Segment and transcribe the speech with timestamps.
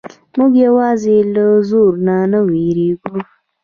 [0.37, 1.93] موږ یوازې له زور
[2.31, 3.15] نه وېریږو.